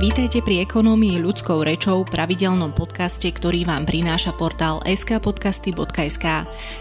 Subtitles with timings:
[0.00, 6.26] Vítajte pri Ekonómii ľudskou rečou, pravidelnom podcaste, ktorý vám prináša portál skpodcasty.sk.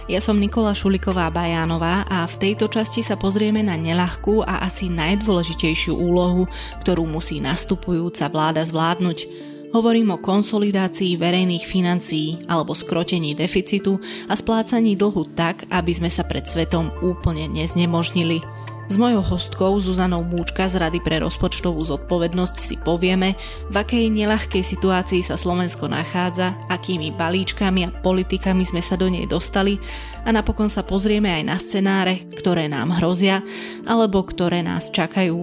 [0.08, 4.88] Ja som Nikola Šuliková Bajánová a v tejto časti sa pozrieme na nelahkú a asi
[4.88, 6.48] najdôležitejšiu úlohu,
[6.80, 9.28] ktorú musí nastupujúca vláda zvládnuť.
[9.76, 14.00] Hovorím o konsolidácii verejných financií alebo skrotení deficitu
[14.32, 18.59] a splácaní dlhu tak, aby sme sa pred svetom úplne neznemožnili.
[18.90, 23.38] S mojou hostkou Zuzanou Múčka z Rady pre rozpočtovú zodpovednosť si povieme,
[23.70, 29.30] v akej nelahkej situácii sa Slovensko nachádza, akými balíčkami a politikami sme sa do nej
[29.30, 29.78] dostali
[30.26, 33.46] a napokon sa pozrieme aj na scenáre, ktoré nám hrozia
[33.86, 35.38] alebo ktoré nás čakajú.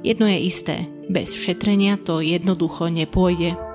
[0.00, 0.76] Jedno je isté,
[1.12, 3.65] bez šetrenia to jednoducho nepôjde.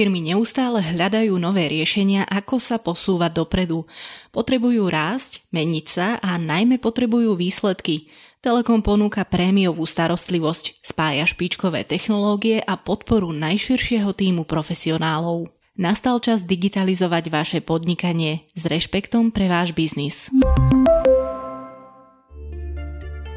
[0.00, 3.84] Firmy neustále hľadajú nové riešenia, ako sa posúvať dopredu.
[4.32, 8.08] Potrebujú rásť, meniť sa a najmä potrebujú výsledky.
[8.40, 15.52] Telekom ponúka prémiovú starostlivosť, spája špičkové technológie a podporu najširšieho týmu profesionálov.
[15.76, 20.32] Nastal čas digitalizovať vaše podnikanie s rešpektom pre váš biznis.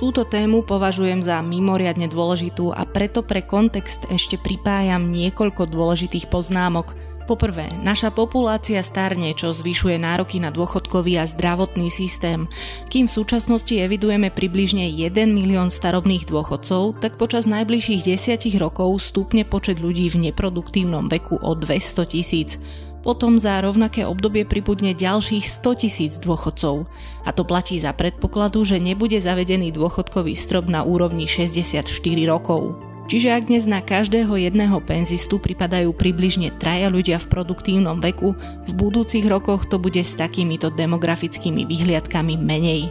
[0.03, 6.91] Túto tému považujem za mimoriadne dôležitú a preto pre kontext ešte pripájam niekoľko dôležitých poznámok.
[7.23, 12.51] Poprvé, naša populácia starne, čo zvyšuje nároky na dôchodkový a zdravotný systém.
[12.91, 19.47] Kým v súčasnosti evidujeme približne 1 milión starobných dôchodcov, tak počas najbližších desiatich rokov stúpne
[19.47, 22.59] počet ľudí v neproduktívnom veku o 200 tisíc.
[23.03, 26.87] Potom za rovnaké obdobie pribudne ďalších 100 tisíc dôchodcov.
[27.27, 31.83] A to platí za predpokladu, že nebude zavedený dôchodkový strop na úrovni 64
[32.23, 32.79] rokov.
[33.11, 38.71] Čiže ak dnes na každého jedného penzistu pripadajú približne traja ľudia v produktívnom veku, v
[38.71, 42.87] budúcich rokoch to bude s takýmito demografickými vyhliadkami menej.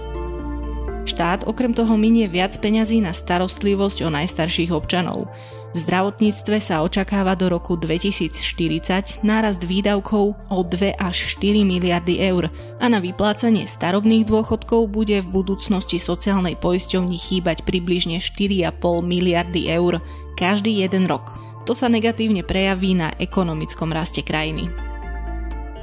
[1.09, 5.33] Štát okrem toho minie viac peňazí na starostlivosť o najstarších občanov.
[5.73, 12.53] V zdravotníctve sa očakáva do roku 2040 nárast výdavkov o 2 až 4 miliardy eur
[12.77, 18.69] a na vyplácanie starobných dôchodkov bude v budúcnosti sociálnej poisťovni chýbať približne 4,5
[19.01, 20.05] miliardy eur
[20.37, 21.41] každý jeden rok.
[21.65, 24.82] To sa negatívne prejaví na ekonomickom raste krajiny.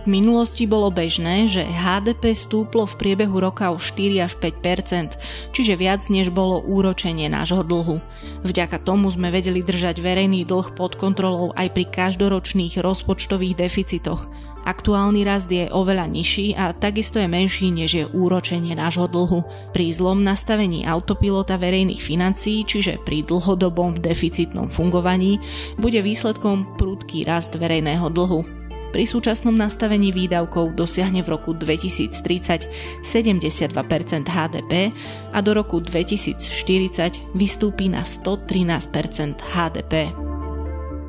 [0.04, 5.20] V minulosti bolo bežné, že HDP stúplo v priebehu roka o 4 až 5%
[5.52, 8.00] čiže viac než bolo úročenie nášho dlhu.
[8.48, 14.32] Vďaka tomu sme vedeli držať verejný dlh pod kontrolou aj pri každoročných rozpočtových deficitoch.
[14.68, 19.44] Aktuálny rast je oveľa nižší a takisto je menší než je úročenie nášho dlhu.
[19.72, 25.40] Pri zlom nastavení autopilota verejných financií, čiže pri dlhodobom deficitnom fungovaní,
[25.80, 28.69] bude výsledkom prudký rast verejného dlhu.
[28.90, 33.70] Pri súčasnom nastavení výdavkov dosiahne v roku 2030 72%
[34.26, 34.74] HDP
[35.30, 39.94] a do roku 2040 vystúpi na 113% HDP.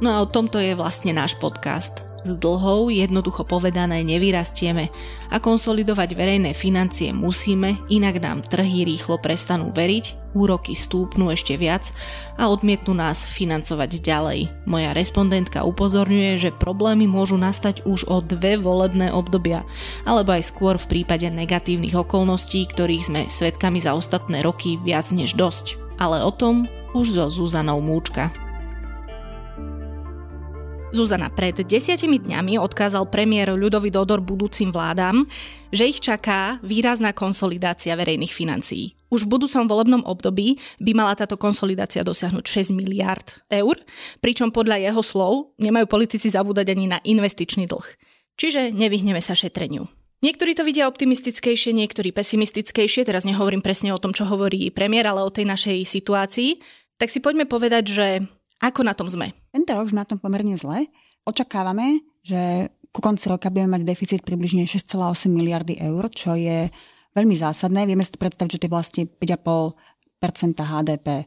[0.01, 4.93] No a o tomto je vlastne náš podcast– s dlhou, jednoducho povedané, nevyrastieme
[5.31, 11.91] a konsolidovať verejné financie musíme, inak nám trhy rýchlo prestanú veriť, úroky stúpnú ešte viac
[12.39, 14.41] a odmietnú nás financovať ďalej.
[14.67, 19.67] Moja respondentka upozorňuje, že problémy môžu nastať už o dve volebné obdobia,
[20.07, 25.35] alebo aj skôr v prípade negatívnych okolností, ktorých sme svetkami za ostatné roky viac než
[25.35, 25.79] dosť.
[26.01, 26.65] Ale o tom
[26.95, 28.50] už so Zuzanou Múčka.
[30.91, 35.23] Zuzana, pred desiatimi dňami odkázal premiér Ľudový Dodor budúcim vládam,
[35.71, 38.99] že ich čaká výrazná konsolidácia verejných financií.
[39.07, 43.23] Už v budúcom volebnom období by mala táto konsolidácia dosiahnuť 6 miliard
[43.55, 43.79] eur,
[44.19, 47.87] pričom podľa jeho slov nemajú politici zabúdať ani na investičný dlh.
[48.35, 49.87] Čiže nevyhneme sa šetreniu.
[50.27, 55.23] Niektorí to vidia optimistickejšie, niektorí pesimistickejšie, teraz nehovorím presne o tom, čo hovorí premiér, ale
[55.23, 56.59] o tej našej situácii.
[56.99, 58.07] Tak si poďme povedať, že
[58.61, 59.33] ako na tom sme?
[59.51, 60.93] Tento rok sme na tom pomerne zle.
[61.25, 66.69] Očakávame, že ku konci roka budeme mať deficit približne 6,8 miliardy eur, čo je
[67.17, 67.89] veľmi zásadné.
[67.89, 71.25] Vieme si predstaviť, že to je vlastne 5,5% HDP.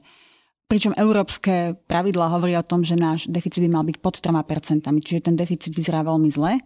[0.69, 5.25] Pričom európske pravidlá hovoria o tom, že náš deficit by mal byť pod 3%, čiže
[5.25, 6.61] ten deficit vyzerá veľmi zle.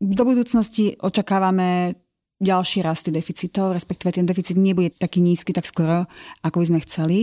[0.00, 1.96] Do budúcnosti očakávame
[2.44, 6.04] ďalší rasty deficitov, respektíve ten deficit nebude taký nízky tak skoro,
[6.44, 7.18] ako by sme chceli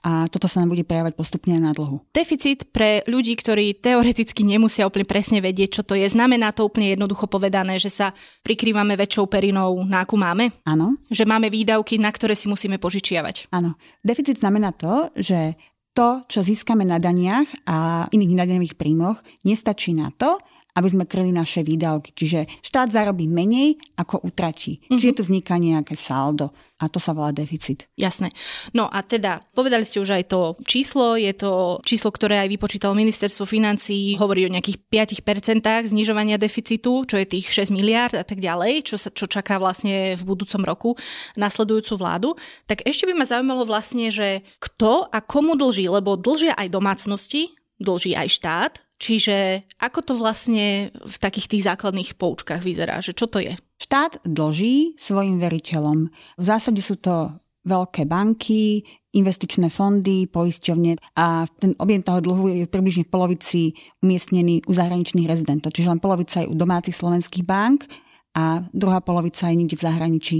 [0.00, 2.00] a toto sa nám bude prejavať postupne na dlhu.
[2.14, 6.94] Deficit pre ľudí, ktorí teoreticky nemusia úplne presne vedieť, čo to je, znamená to úplne
[6.94, 10.54] jednoducho povedané, že sa prikrývame väčšou perinou, na akú máme?
[10.64, 10.96] Áno.
[11.12, 13.52] Že máme výdavky, na ktoré si musíme požičiavať?
[13.52, 13.76] Áno.
[14.00, 15.58] Deficit znamená to, že
[15.92, 20.38] to, čo získame na daniach a iných nedaňových príjmoch, nestačí na to,
[20.74, 22.14] aby sme kryli naše výdavky.
[22.14, 24.78] Čiže štát zarobí menej, ako utratí.
[24.80, 24.98] Mm-hmm.
[24.98, 27.84] Čiže tu vzniká nejaké saldo a to sa volá deficit.
[27.92, 28.32] Jasné.
[28.72, 32.96] No a teda, povedali ste už aj to číslo, je to číslo, ktoré aj vypočítalo
[32.96, 38.40] ministerstvo financí, hovorí o nejakých 5% znižovania deficitu, čo je tých 6 miliard a tak
[38.40, 40.90] ďalej, čo, sa, čo čaká vlastne v budúcom roku
[41.36, 42.28] nasledujúcu vládu.
[42.64, 47.52] Tak ešte by ma zaujímalo vlastne, že kto a komu dlží, lebo dlžia aj domácnosti,
[47.76, 53.00] dlží aj štát, Čiže ako to vlastne v takých tých základných poučkách vyzerá?
[53.00, 53.56] Že čo to je?
[53.80, 56.12] Štát dlží svojim veriteľom.
[56.36, 57.32] V zásade sú to
[57.64, 58.84] veľké banky,
[59.16, 63.60] investičné fondy, poisťovne a ten objem toho dlhu je približne v polovici
[64.04, 65.72] umiestnený u zahraničných rezidentov.
[65.72, 67.88] Čiže len polovica je u domácich slovenských bank
[68.36, 70.38] a druhá polovica je niekde v zahraničí.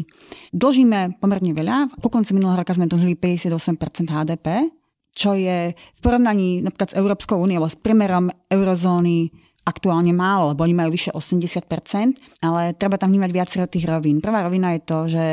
[0.54, 1.98] Dlžíme pomerne veľa.
[1.98, 4.70] Po konci minulého roka sme dlžili 58% HDP,
[5.14, 9.30] čo je v porovnaní napríklad s Európskou úniou, s priemerom eurozóny
[9.60, 14.24] aktuálne málo, lebo oni majú vyše 80%, ale treba tam vnímať viacero tých rovín.
[14.24, 15.24] Prvá rovina je to, že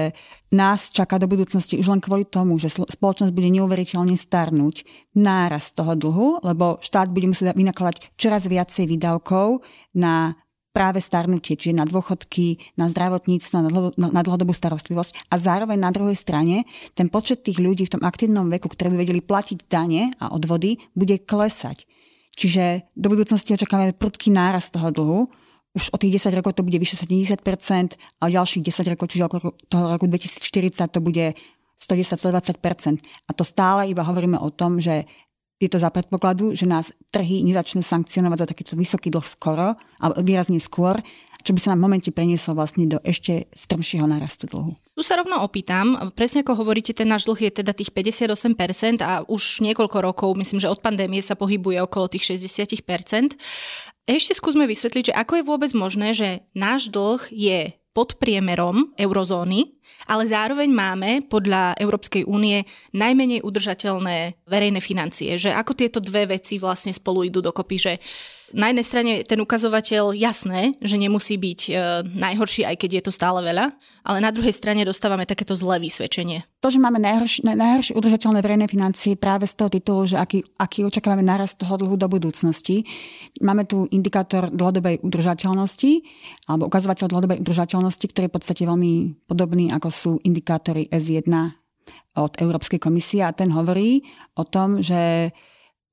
[0.52, 4.84] nás čaká do budúcnosti už len kvôli tomu, že spoločnosť bude neuveriteľne starnúť
[5.16, 9.64] náraz toho dlhu, lebo štát bude musieť vynakladať čoraz viacej výdavkov
[9.96, 10.36] na
[10.78, 15.34] práve starnutie, čiže na dôchodky, na zdravotníctvo, na, dlho, na dlhodobú starostlivosť.
[15.34, 18.98] A zároveň na druhej strane ten počet tých ľudí v tom aktívnom veku, ktorí by
[19.02, 21.90] vedeli platiť dane a odvody, bude klesať.
[22.38, 25.22] Čiže do budúcnosti očakávame prudký náraz toho dlhu.
[25.74, 27.42] Už o tých 10 rokov to bude vyše 70%,
[27.98, 31.34] a ďalších 10 rokov, čiže okolo toho roku 2040 to bude
[31.82, 33.02] 110-120%.
[33.30, 35.06] A to stále iba hovoríme o tom, že
[35.58, 40.22] je to za predpokladu, že nás trhy nezačnú sankcionovať za takýto vysoký dlh skoro, alebo
[40.22, 41.02] výrazne skôr,
[41.42, 44.78] čo by sa nám v momente prenieslo vlastne do ešte strmšieho narastu dlhu.
[44.94, 49.26] Tu sa rovno opýtam, presne ako hovoríte, ten náš dlh je teda tých 58% a
[49.26, 53.38] už niekoľko rokov, myslím, že od pandémie sa pohybuje okolo tých 60%.
[54.10, 57.60] Ešte skúsme vysvetliť, že ako je vôbec možné, že náš dlh je
[57.98, 59.74] pod priemerom eurozóny,
[60.06, 62.62] ale zároveň máme podľa Európskej únie
[62.94, 65.34] najmenej udržateľné verejné financie.
[65.34, 67.94] Že ako tieto dve veci vlastne spolu idú dokopy, že
[68.56, 71.72] na jednej strane ten ukazovateľ jasné, že nemusí byť e,
[72.16, 73.76] najhorší, aj keď je to stále veľa,
[74.08, 76.48] ale na druhej strane dostávame takéto zlé vysvedčenie.
[76.64, 80.88] To, že máme najhoršie, najhoršie udržateľné verejné financie práve z toho titulu, že aký, aký
[80.88, 82.88] očakávame narast toho dlhu do budúcnosti.
[83.44, 85.92] Máme tu indikátor dlhodobej udržateľnosti
[86.48, 88.94] alebo ukazovateľ dlhodobej udržateľnosti, ktorý je v podstate veľmi
[89.28, 91.28] podobný ako sú indikátory S1
[92.16, 94.08] od Európskej komisie a ten hovorí
[94.40, 95.32] o tom, že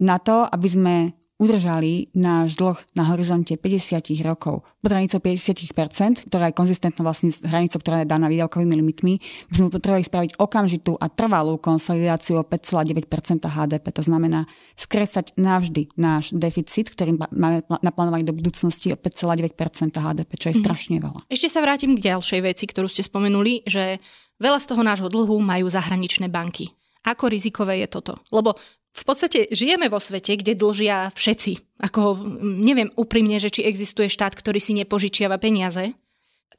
[0.00, 0.94] na to, aby sme
[1.34, 7.42] udržali náš dlh na horizonte 50 rokov pod hranicou 50%, ktorá je konzistentná vlastne s
[7.42, 9.18] hranicou, ktorá je daná výdavkovými limitmi,
[9.50, 13.86] by sme potrebovali spraviť okamžitú a trvalú konsolidáciu o 5,9% HDP.
[13.98, 14.46] To znamená
[14.78, 20.62] skresať navždy náš deficit, ktorý máme naplánovaný do budúcnosti o 5,9% HDP, čo je mhm.
[20.62, 21.20] strašne veľa.
[21.26, 23.98] Ešte sa vrátim k ďalšej veci, ktorú ste spomenuli, že
[24.38, 26.70] veľa z toho nášho dlhu majú zahraničné banky.
[27.04, 28.16] Ako rizikové je toto?
[28.32, 28.56] Lebo
[28.94, 31.82] v podstate žijeme vo svete, kde dlžia všetci.
[31.82, 35.98] Ako neviem úprimne, že či existuje štát, ktorý si nepožičiava peniaze.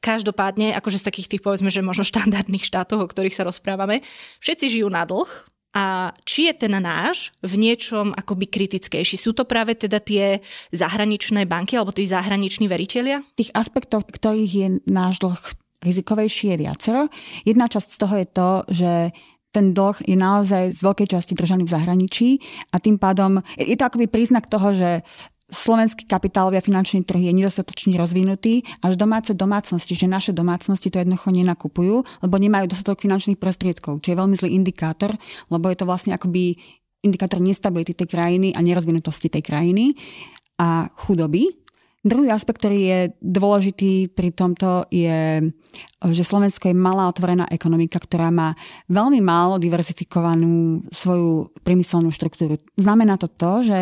[0.04, 4.04] Každopádne, akože z takých tých povedzme, že možno štandardných štátov, o ktorých sa rozprávame,
[4.44, 5.28] všetci žijú na dlh,
[5.76, 9.20] a či je ten náš v niečom akoby kritickejší?
[9.20, 10.40] Sú to práve teda tie
[10.72, 13.20] zahraničné banky alebo tí zahraniční veriteľia?
[13.36, 15.36] Tých aspektov, ktorých je náš dlh
[15.84, 17.12] rizikovejší je viacero.
[17.44, 18.92] Jedna časť z toho je to, že
[19.56, 22.28] ten dlh je naozaj z veľkej časti držaný v zahraničí
[22.68, 25.00] a tým pádom je to akoby príznak toho, že
[25.48, 30.98] slovenský kapitálový a finančný trh je nedostatočne rozvinutý, až domáce domácnosti, že naše domácnosti to
[30.98, 35.14] jednoducho nenakupujú, lebo nemajú dostatok finančných prostriedkov, čo je veľmi zlý indikátor,
[35.48, 36.58] lebo je to vlastne akoby
[37.06, 39.94] indikátor nestability tej krajiny a nerozvinutosti tej krajiny
[40.58, 41.46] a chudoby.
[42.06, 45.42] Druhý aspekt, ktorý je dôležitý pri tomto je,
[46.12, 48.52] že Slovensko je malá otvorená ekonomika, ktorá má
[48.90, 52.60] veľmi málo diverzifikovanú svoju priemyselnú štruktúru.
[52.76, 53.78] Znamená to to, že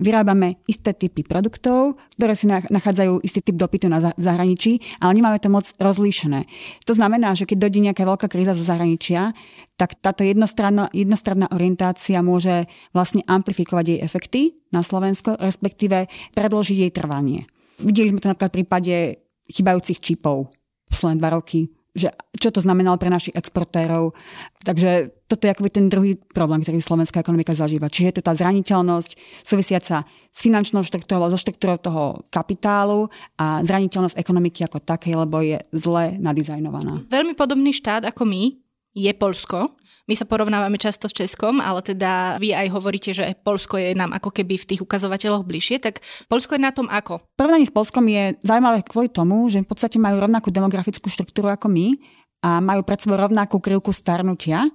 [0.00, 5.52] vyrábame isté typy produktov, ktoré si nachádzajú istý typ dopytu na zahraničí, ale nemáme to
[5.52, 6.48] moc rozlíšené.
[6.88, 9.36] To znamená, že keď dojde nejaká veľká kríza zo zahraničia,
[9.76, 14.40] tak táto jednostranná, orientácia môže vlastne amplifikovať jej efekty
[14.74, 17.46] na Slovensko, respektíve predložiť jej trvanie.
[17.82, 18.94] Videli sme to napríklad v prípade
[19.52, 20.54] chybajúcich čipov
[21.02, 22.08] posledné dva roky že
[22.40, 24.16] čo to znamenalo pre našich exportérov.
[24.64, 27.92] Takže toto je akoby ten druhý problém, ktorý slovenská ekonomika zažíva.
[27.92, 29.10] Čiže je to tá zraniteľnosť
[29.44, 35.60] súvisiaca s finančnou štruktúrou, so štruktúrou toho kapitálu a zraniteľnosť ekonomiky ako takej, lebo je
[35.76, 37.04] zle nadizajnovaná.
[37.12, 38.56] Veľmi podobný štát ako my
[38.92, 39.72] je Polsko.
[40.10, 44.10] My sa porovnávame často s Českom, ale teda vy aj hovoríte, že Polsko je nám
[44.10, 47.22] ako keby v tých ukazovateľoch bližšie, tak Polsko je na tom ako?
[47.38, 51.70] Porovnaní s Polskom je zaujímavé kvôli tomu, že v podstate majú rovnakú demografickú štruktúru ako
[51.70, 51.94] my
[52.42, 54.66] a majú pred sebou rovnakú krivku starnutia.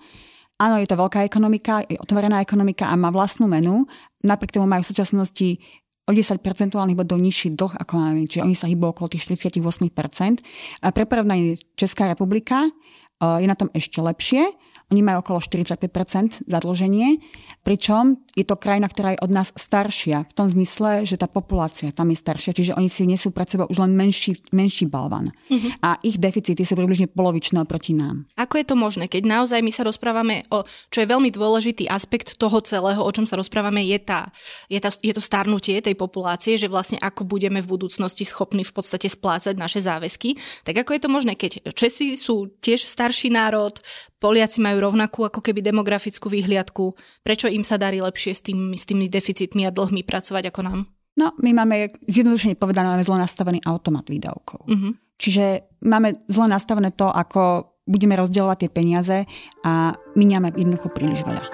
[0.58, 3.86] Áno, je to veľká ekonomika, je otvorená ekonomika a má vlastnú menu.
[4.24, 5.48] Napriek tomu majú v súčasnosti
[6.08, 9.60] o 10 percentuálnych bodov nižší dlh ako máme, čiže oni sa hýbu okolo tých 48
[10.80, 12.64] A pre porovnanie Česká republika
[13.22, 14.54] je na tom ešte lepšie.
[14.88, 17.20] Oni majú okolo 45% zadlženie,
[17.68, 21.92] pričom je to krajina, ktorá je od nás staršia, v tom zmysle, že tá populácia
[21.92, 25.28] tam je staršia, čiže oni si nesú pred sebou už len menší, menší balvan.
[25.52, 25.76] Uh-huh.
[25.84, 28.32] A ich deficity sú približne polovičné oproti nám.
[28.40, 32.40] Ako je to možné, keď naozaj my sa rozprávame o, čo je veľmi dôležitý aspekt
[32.40, 34.32] toho celého, o čom sa rozprávame, je, tá,
[34.72, 38.72] je, tá, je to starnutie tej populácie, že vlastne ako budeme v budúcnosti schopní v
[38.72, 40.40] podstate splácať naše záväzky.
[40.64, 43.76] Tak ako je to možné, keď Česi sú tiež starší národ,
[44.18, 46.98] Poliaci majú rovnakú ako keby demografickú výhliadku.
[47.22, 50.80] Prečo im sa darí lepšie s, tým, s tými deficitmi a dlhmi pracovať ako nám?
[51.18, 54.66] No, my máme, zjednodušene povedané, máme zle nastavený automat výdavkov.
[54.66, 54.94] Uh-huh.
[55.22, 59.18] Čiže máme zle nastavené to, ako budeme rozdielovať tie peniaze
[59.62, 61.46] a miniame jednoducho príliš veľa.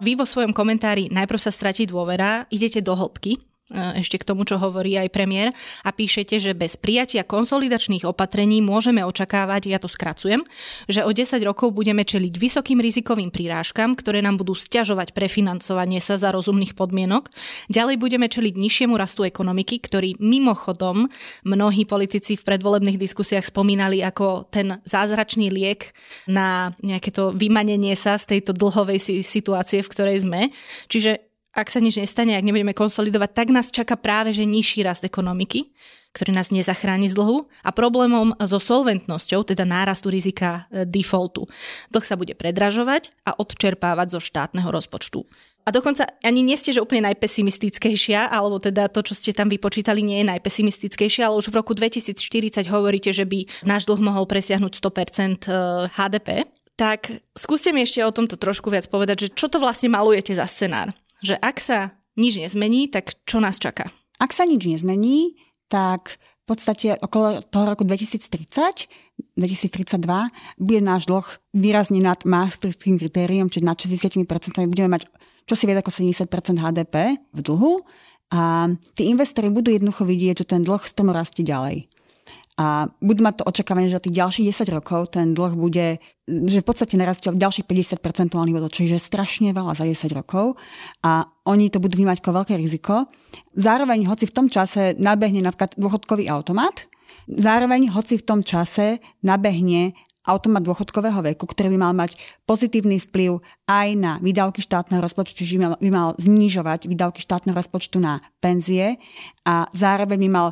[0.00, 3.36] Vy vo svojom komentári najprv sa stratí dôvera, idete do hĺbky
[3.72, 5.52] ešte k tomu, čo hovorí aj premiér
[5.84, 10.40] a píšete, že bez prijatia konsolidačných opatrení môžeme očakávať, ja to skracujem,
[10.88, 16.16] že o 10 rokov budeme čeliť vysokým rizikovým prírážkam, ktoré nám budú stiažovať prefinancovanie sa
[16.16, 17.28] za rozumných podmienok.
[17.68, 21.04] Ďalej budeme čeliť nižšiemu rastu ekonomiky, ktorý mimochodom
[21.44, 25.92] mnohí politici v predvolebných diskusiách spomínali ako ten zázračný liek
[26.24, 30.48] na nejaké to vymanenie sa z tejto dlhovej situácie, v ktorej sme.
[30.88, 35.02] Čiže ak sa nič nestane, ak nebudeme konsolidovať, tak nás čaká práve že nižší rast
[35.02, 35.72] ekonomiky,
[36.12, 41.46] ktorý nás nezachráni z dlhu a problémom so solventnosťou, teda nárastu rizika e, defaultu.
[41.92, 45.24] Dlh sa bude predražovať a odčerpávať zo štátneho rozpočtu.
[45.68, 50.00] A dokonca ani nie ste, že úplne najpesimistickejšia, alebo teda to, čo ste tam vypočítali,
[50.00, 54.72] nie je najpesimistickejšia, ale už v roku 2040 hovoríte, že by náš dlh mohol presiahnuť
[54.80, 55.44] 100%
[55.92, 56.48] HDP.
[56.80, 60.48] Tak skúste mi ešte o tomto trošku viac povedať, že čo to vlastne malujete za
[60.48, 61.78] scenár že ak sa
[62.18, 63.90] nič nezmení, tak čo nás čaká?
[64.18, 65.38] Ak sa nič nezmení,
[65.70, 68.88] tak v podstate okolo toho roku 2030,
[69.36, 70.00] 2032,
[70.56, 74.24] bude náš dlh výrazne nad maastrichtským kritériom, čiže nad 60%,
[74.66, 75.06] budeme mať
[75.48, 77.80] čo si viac ako 70% HDP v dlhu
[78.28, 81.87] a tí investori budú jednoducho vidieť, že ten dlh stromo rastie ďalej.
[82.58, 86.66] A budú mať to očakávanie, že tých ďalších 10 rokov ten dlh bude, že v
[86.66, 90.58] podstate narastie ďalších 50 percentuálnych bodov, čo je strašne veľa za 10 rokov.
[91.06, 93.06] A oni to budú vnímať ako veľké riziko.
[93.54, 96.90] Zároveň, hoci v tom čase nabehne napríklad dôchodkový automat,
[97.30, 99.94] zároveň, hoci v tom čase nabehne
[100.28, 105.80] automat dôchodkového veku, ktorý by mal mať pozitívny vplyv aj na výdavky štátneho rozpočtu, čiže
[105.80, 109.00] by mal znižovať výdavky štátneho rozpočtu na penzie
[109.48, 110.48] a zároveň by mal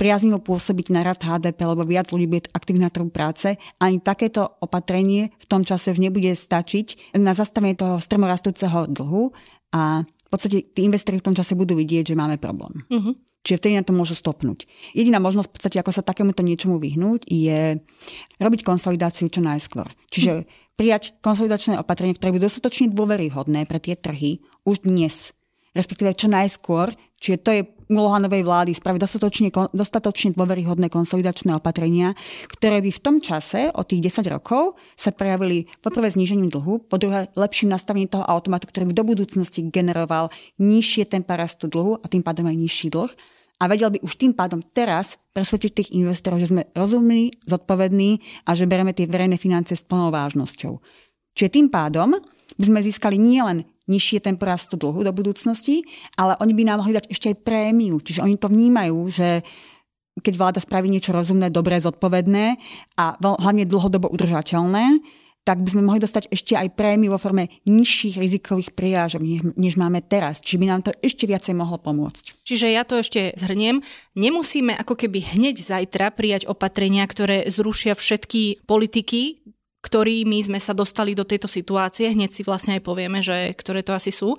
[0.00, 3.60] priaznivo pôsobiť na rast HDP, lebo viac ľudí bude aktívne na trhu práce.
[3.76, 9.36] Ani takéto opatrenie v tom čase už nebude stačiť na zastavenie toho stromorastúceho dlhu
[9.76, 12.86] a v podstate tí investori v tom čase budú vidieť, že máme problém.
[12.88, 13.12] Uh-huh.
[13.44, 14.64] Čiže vtedy na to môžu stopnúť.
[14.94, 17.82] Jediná možnosť, v podstate, ako sa takémuto niečomu vyhnúť, je
[18.38, 19.90] robiť konsolidáciu čo najskôr.
[20.08, 20.46] Čiže
[20.78, 25.34] prijať konsolidačné opatrenie, ktoré budú dostatočne dôveryhodné pre tie trhy už dnes
[25.76, 32.14] respektíve čo najskôr, čiže to je úloha novej vlády spraviť dostatočne, dostatočne dôveryhodné konsolidačné opatrenia,
[32.46, 36.96] ktoré by v tom čase, o tých 10 rokov, sa prejavili poprvé znížením dlhu, po
[36.96, 40.30] druhé lepším nastavením toho automatu, ktorý by do budúcnosti generoval
[40.62, 43.10] nižšie tempa rastu dlhu a tým pádom aj nižší dlh.
[43.60, 48.16] A vedel by už tým pádom teraz presvedčiť tých investorov, že sme rozumní, zodpovední
[48.48, 50.80] a že bereme tie verejné financie s plnou vážnosťou.
[51.36, 52.16] Čiže tým pádom
[52.56, 55.82] by sme získali nielen nižšie tempo rastu dlhu do budúcnosti,
[56.14, 57.98] ale oni by nám mohli dať ešte aj prémiu.
[57.98, 59.42] Čiže oni to vnímajú, že
[60.22, 62.54] keď vláda spraví niečo rozumné, dobré, zodpovedné
[62.94, 65.02] a hlavne dlhodobo udržateľné,
[65.40, 69.74] tak by sme mohli dostať ešte aj prémiu vo forme nižších rizikových prirážok, než, než
[69.80, 70.44] máme teraz.
[70.44, 72.44] Čiže by nám to ešte viacej mohlo pomôcť.
[72.44, 73.80] Čiže ja to ešte zhrniem.
[74.20, 79.40] Nemusíme ako keby hneď zajtra prijať opatrenia, ktoré zrušia všetky politiky,
[79.80, 82.12] ktorými sme sa dostali do tejto situácie.
[82.12, 84.36] Hneď si vlastne aj povieme, že ktoré to asi sú.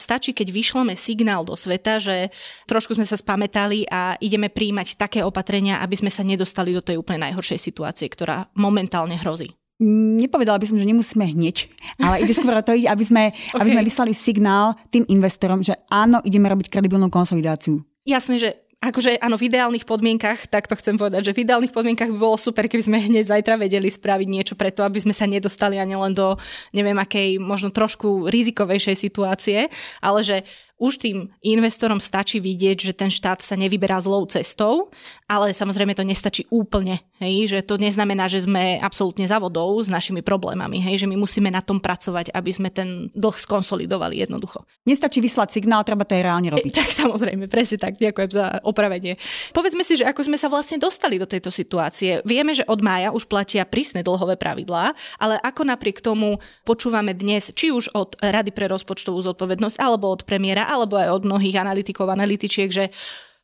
[0.00, 2.32] Stačí, keď vyšleme signál do sveta, že
[2.64, 6.96] trošku sme sa spametali a ideme príjmať také opatrenia, aby sme sa nedostali do tej
[6.96, 9.52] úplne najhoršej situácie, ktorá momentálne hrozí.
[9.80, 11.68] Nepovedala by som, že nemusíme hneď,
[12.00, 13.60] ale ide skôr o to, aby sme, okay.
[13.60, 17.84] aby sme vyslali signál tým investorom, že áno, ideme robiť kredibilnú konsolidáciu.
[18.08, 18.50] Jasné, že
[18.80, 22.40] akože áno, v ideálnych podmienkach, tak to chcem povedať, že v ideálnych podmienkach by bolo
[22.40, 26.16] super, keby sme hneď zajtra vedeli spraviť niečo preto, aby sme sa nedostali ani len
[26.16, 26.40] do
[26.72, 29.68] neviem akej možno trošku rizikovejšej situácie,
[30.00, 30.48] ale že
[30.80, 34.88] už tým investorom stačí vidieť, že ten štát sa nevyberá zlou cestou,
[35.28, 39.92] ale samozrejme to nestačí úplne, hej, že to neznamená, že sme absolútne za vodou s
[39.92, 44.64] našimi problémami, hej, že my musíme na tom pracovať, aby sme ten dlh skonsolidovali jednoducho.
[44.88, 46.72] Nestačí vyslať signál, treba to aj reálne robiť.
[46.72, 49.20] E, tak samozrejme, presne tak, ďakujem za opravenie.
[49.52, 52.24] Povedzme si, že ako sme sa vlastne dostali do tejto situácie.
[52.24, 57.52] Vieme, že od mája už platia prísne dlhové pravidlá, ale ako napriek tomu počúvame dnes,
[57.52, 62.06] či už od Rady pre rozpočtovú zodpovednosť alebo od premiéra alebo aj od mnohých analytikov,
[62.06, 62.94] analytičiek, že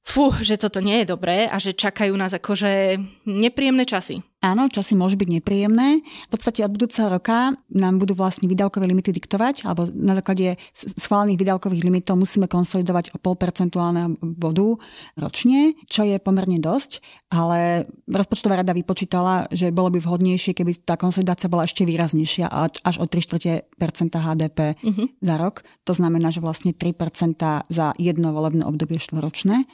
[0.07, 2.95] fú, že toto nie je dobré a že čakajú nás akože
[3.27, 4.23] nepríjemné časy.
[4.47, 6.07] Áno, časy môžu byť nepríjemné.
[6.07, 11.43] V podstate od budúceho roka nám budú vlastne výdavkové limity diktovať, alebo na základe schválených
[11.43, 14.79] výdavkových limitov musíme konsolidovať o pol percentuálneho bodu
[15.19, 17.03] ročne, čo je pomerne dosť,
[17.35, 22.47] ale rozpočtová rada vypočítala, že bolo by vhodnejšie, keby tá konsolidácia bola ešte výraznejšia,
[22.87, 23.67] až o 3
[24.07, 25.07] HDP uh-huh.
[25.27, 25.67] za rok.
[25.91, 29.67] To znamená, že vlastne 3% za jedno volebné obdobie štvoročné.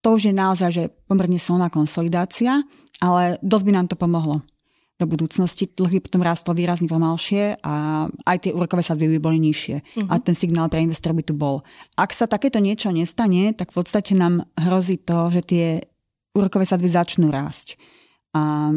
[0.00, 2.64] To už je naozaj že pomerne silná konsolidácia,
[3.00, 4.44] ale dosť by nám to pomohlo
[5.00, 5.64] do budúcnosti.
[5.64, 9.76] Dlh by potom rástol výrazne pomalšie a aj tie úrokové sadby by boli nižšie.
[9.80, 10.12] Uh-huh.
[10.12, 11.64] A ten signál pre investorov by tu bol.
[11.96, 15.66] Ak sa takéto niečo nestane, tak v podstate nám hrozí to, že tie
[16.36, 17.80] úrokové sadby začnú rásť.
[18.36, 18.70] A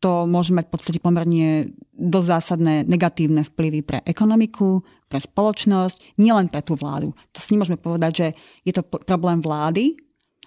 [0.00, 6.48] to môže mať v podstate pomerne dosť zásadné negatívne vplyvy pre ekonomiku, pre spoločnosť, nielen
[6.52, 7.16] pre tú vládu.
[7.32, 8.26] To si nemôžeme povedať, že
[8.64, 9.96] je to problém vlády,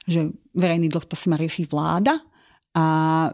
[0.05, 2.17] že verejný dlh to si má riešiť vláda
[2.77, 2.88] a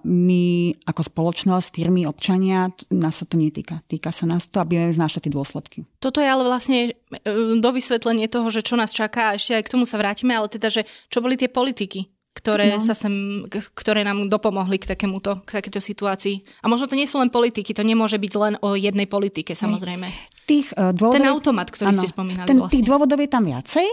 [0.08, 3.84] my ako spoločnosť, firmy, občania, nás sa to netýka.
[3.84, 5.80] Týka sa nás to a budeme znášať tie dôsledky.
[6.00, 9.64] Toto je ale vlastne e, do vysvetlenie toho, že čo nás čaká, a ešte aj
[9.68, 12.84] k tomu sa vrátime, ale teda, že čo boli tie politiky, ktoré, no.
[12.84, 16.64] sa sem, ktoré nám dopomohli k takémuto, k takéto situácii.
[16.64, 20.35] A možno to nie sú len politiky, to nemôže byť len o jednej politike, samozrejme.
[20.46, 21.18] Tých uh, dôvodov...
[21.18, 22.74] Ten automat, ktorý ano, ste spomínali ten, vlastne.
[22.78, 23.88] Tých dôvodov je tam viacej.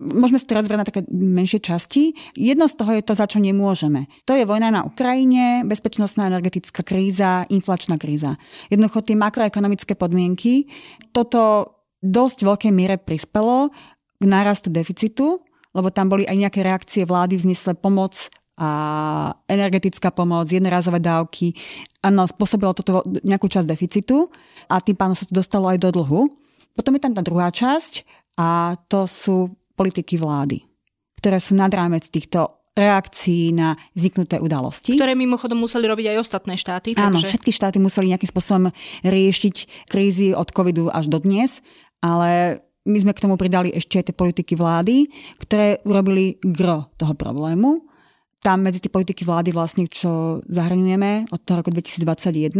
[0.00, 2.16] Môžeme si to rozvrať na také menšie časti.
[2.32, 4.08] Jedno z toho je to, za čo nemôžeme.
[4.24, 8.40] To je vojna na Ukrajine, bezpečnostná energetická kríza, inflačná kríza.
[8.72, 10.72] Jednoducho tie makroekonomické podmienky.
[11.12, 13.68] Toto dosť veľkej miere prispelo
[14.18, 15.44] k nárastu deficitu
[15.76, 18.16] lebo tam boli aj nejaké reakcie vlády, vznesle pomoc
[18.58, 18.70] a
[19.46, 21.54] energetická pomoc, jednorazové dávky.
[22.02, 24.26] Áno, spôsobilo toto nejakú časť deficitu
[24.66, 26.26] a tým pádom sa to dostalo aj do dlhu.
[26.74, 28.02] Potom je tam tá druhá časť
[28.34, 30.66] a to sú politiky vlády,
[31.22, 34.94] ktoré sú nad rámec týchto reakcií na vzniknuté udalosti.
[34.94, 36.94] Ktoré mimochodom museli robiť aj ostatné štáty.
[36.94, 37.02] Takže...
[37.02, 38.70] Áno, všetky štáty museli nejakým spôsobom
[39.02, 41.58] riešiť krízy od covidu až do dnes,
[41.98, 45.10] ale my sme k tomu pridali ešte aj tie politiky vlády,
[45.42, 47.82] ktoré urobili gro toho problému.
[48.38, 52.54] Tam medzi tie politiky vlády vlastne, čo zahrňujeme od toho roku 2021,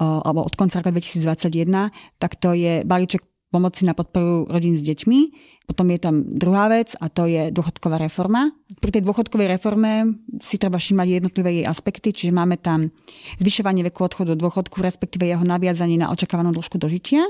[0.00, 5.20] alebo od konca roka 2021, tak to je balíček pomoci na podporu rodín s deťmi.
[5.66, 8.50] Potom je tam druhá vec a to je dôchodková reforma.
[8.78, 12.94] Pri tej dôchodkovej reforme si treba všímať jednotlivé jej aspekty, čiže máme tam
[13.42, 17.26] zvyšovanie veku odchodu do dôchodku, respektíve jeho naviazanie na očakávanú dĺžku dožitia.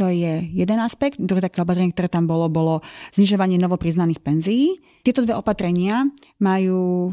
[0.00, 1.20] To je jeden aspekt.
[1.20, 2.80] Druhé také opatrenie, ktoré tam bolo, bolo
[3.12, 4.80] znižovanie novopriznaných penzií.
[5.04, 6.08] Tieto dve opatrenia
[6.40, 7.12] majú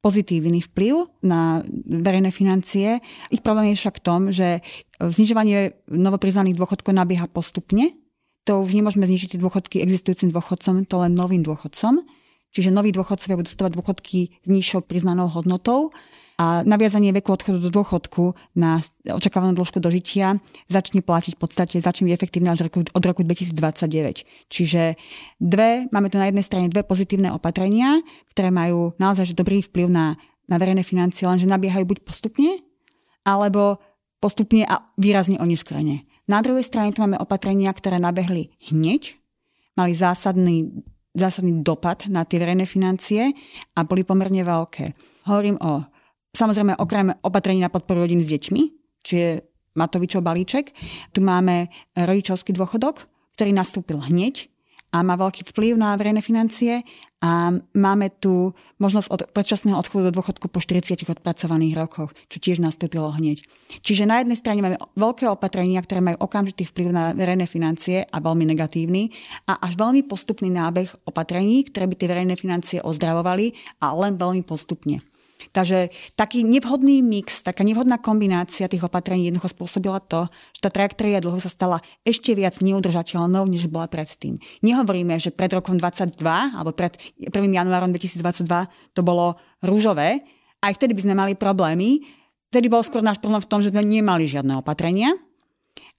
[0.00, 3.02] pozitívny vplyv na verejné financie.
[3.28, 4.64] Ich problém je však v tom, že
[4.96, 7.92] znižovanie novopriznaných dôchodkov nabieha postupne.
[8.48, 12.00] To už nemôžeme znižiť dôchodky existujúcim dôchodcom, to len novým dôchodcom.
[12.50, 15.94] Čiže noví dôchodcovia budú dostávať dôchodky s nižšou priznanou hodnotou
[16.40, 20.40] a naviazanie veku odchodu do dôchodku na očakávanú dĺžku dožitia
[20.72, 24.24] začne platiť v podstate, začne byť efektívne až od roku 2029.
[24.48, 24.96] Čiže
[25.36, 28.00] dve, máme tu na jednej strane dve pozitívne opatrenia,
[28.32, 30.16] ktoré majú naozaj dobrý vplyv na,
[30.48, 32.64] na verejné financie, lenže nabiehajú buď postupne,
[33.22, 33.76] alebo
[34.16, 36.08] postupne a výrazne oneskorene.
[36.24, 39.20] Na druhej strane tu máme opatrenia, ktoré nabehli hneď,
[39.76, 40.72] mali zásadný,
[41.14, 43.34] zásadný dopad na tie verejné financie
[43.74, 44.84] a boli pomerne veľké.
[45.26, 45.84] Hovorím o
[46.30, 48.62] Samozrejme, okrem opatrení na podporu rodín s deťmi,
[49.02, 50.70] čiže Matovičov balíček,
[51.10, 51.66] tu máme
[51.98, 54.46] rodičovský dôchodok, ktorý nastúpil hneď
[54.90, 56.82] a má veľký vplyv na verejné financie
[57.20, 62.58] a máme tu možnosť od predčasného odchodu do dôchodku po 40 odpracovaných rokoch, čo tiež
[62.64, 63.44] nastúpilo hneď.
[63.84, 68.16] Čiže na jednej strane máme veľké opatrenia, ktoré majú okamžitý vplyv na verejné financie a
[68.18, 69.12] veľmi negatívny
[69.46, 73.52] a až veľmi postupný nábeh opatrení, ktoré by tie verejné financie ozdravovali
[73.84, 75.04] a len veľmi postupne.
[75.50, 81.24] Takže taký nevhodný mix, taká nevhodná kombinácia tých opatrení jednoducho spôsobila to, že tá trajektória
[81.24, 84.36] dlhu sa stala ešte viac neudržateľnou, než bola predtým.
[84.60, 87.32] Nehovoríme, že pred rokom 22 alebo pred 1.
[87.32, 88.44] januárom 2022
[88.92, 90.20] to bolo rúžové,
[90.60, 92.04] aj vtedy by sme mali problémy.
[92.52, 95.14] Vtedy bol skôr náš problém v tom, že sme nemali žiadne opatrenia,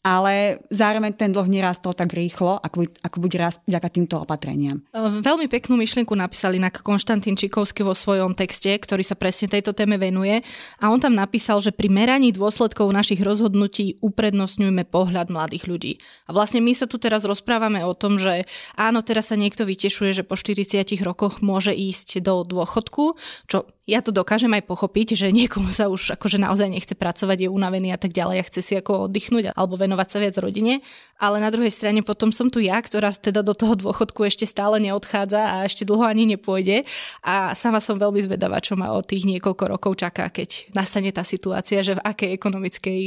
[0.01, 4.81] ale zároveň ten dlh nerastol tak rýchlo, ako, ako bude rast vďaka týmto opatreniam.
[4.97, 10.01] Veľmi peknú myšlienku napísal inak Konštantín Čikovský vo svojom texte, ktorý sa presne tejto téme
[10.01, 10.41] venuje.
[10.81, 15.93] A on tam napísal, že pri meraní dôsledkov našich rozhodnutí uprednostňujeme pohľad mladých ľudí.
[16.25, 20.17] A vlastne my sa tu teraz rozprávame o tom, že áno, teraz sa niekto vytešuje,
[20.17, 25.27] že po 40 rokoch môže ísť do dôchodku, čo ja to dokážem aj pochopiť, že
[25.35, 28.73] niekomu sa už akože naozaj nechce pracovať, je unavený a tak ďalej a chce si
[28.79, 30.83] ako oddychnúť alebo venovať sa viac rodine.
[31.21, 34.81] Ale na druhej strane potom som tu ja, ktorá teda do toho dôchodku ešte stále
[34.81, 36.83] neodchádza a ešte dlho ani nepôjde.
[37.25, 41.25] A sama som veľmi zvedavá, čo ma od tých niekoľko rokov čaká, keď nastane tá
[41.25, 43.01] situácia, že v akej ekonomickej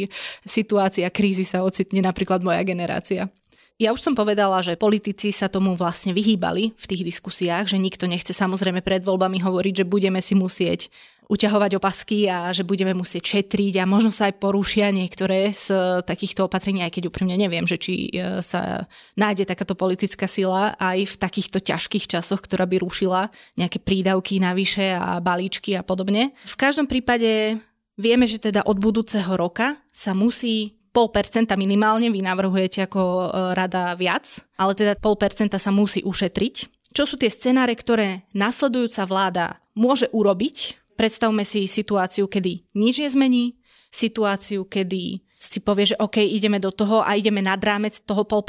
[0.46, 3.30] situácii a krízi sa ocitne napríklad moja generácia.
[3.74, 8.06] Ja už som povedala, že politici sa tomu vlastne vyhýbali v tých diskusiách, že nikto
[8.06, 10.94] nechce samozrejme pred voľbami hovoriť, že budeme si musieť
[11.24, 15.72] uťahovať opasky a že budeme musieť šetriť a možno sa aj porušia niektoré z
[16.04, 18.84] takýchto opatrení, aj keď úprimne neviem, že či e, sa
[19.16, 24.92] nájde takáto politická sila aj v takýchto ťažkých časoch, ktorá by rušila nejaké prídavky navyše
[24.92, 26.36] a balíčky a podobne.
[26.44, 27.56] V každom prípade
[27.96, 33.26] vieme, že teda od budúceho roka sa musí pol percenta minimálne, vy navrhujete ako e,
[33.56, 36.54] rada viac, ale teda pol percenta sa musí ušetriť.
[36.94, 40.83] Čo sú tie scenáre, ktoré nasledujúca vláda môže urobiť?
[40.94, 43.58] Predstavme si situáciu, kedy nič nezmení,
[43.94, 48.42] situáciu, kedy si povie, že OK, ideme do toho a ideme nad rámec toho pol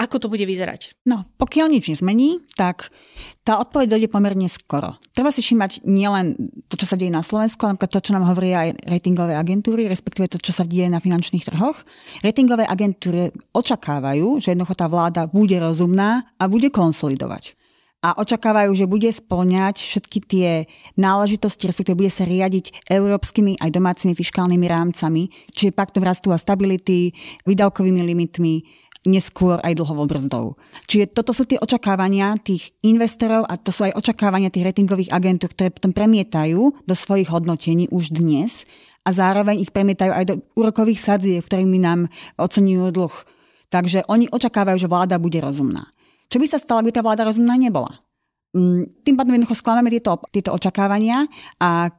[0.00, 0.96] ako to bude vyzerať?
[1.04, 2.88] No, pokiaľ nič nezmení, tak
[3.44, 4.96] tá odpoveď dojde pomerne skoro.
[5.12, 6.40] Treba si všimať nielen
[6.72, 10.32] to, čo sa deje na Slovensku, ale to, čo nám hovoria aj ratingové agentúry, respektíve
[10.32, 11.76] to, čo sa deje na finančných trhoch.
[12.24, 17.59] Ratingové agentúry očakávajú, že jednoducho tá vláda bude rozumná a bude konsolidovať
[18.00, 20.48] a očakávajú, že bude splňať všetky tie
[20.96, 27.12] náležitosti, respektíve bude sa riadiť európskymi aj domácimi fiskálnymi rámcami, čiže paktom rastu a stability,
[27.44, 28.64] výdavkovými limitmi,
[29.04, 30.46] neskôr aj dlhovou brzdou.
[30.84, 35.52] Čiže toto sú tie očakávania tých investorov a to sú aj očakávania tých ratingových agentúr,
[35.56, 38.68] ktoré potom premietajú do svojich hodnotení už dnes
[39.04, 43.14] a zároveň ich premietajú aj do úrokových sadzieb, ktorými nám oceňujú dlh.
[43.72, 45.88] Takže oni očakávajú, že vláda bude rozumná.
[46.30, 47.98] Čo by sa stalo, ak by tá vláda rozumná nebola?
[48.54, 51.26] Mm, tým pádom jednoducho sklameme tieto, tieto očakávania
[51.58, 51.90] a